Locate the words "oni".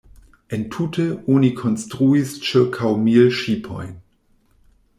1.33-1.51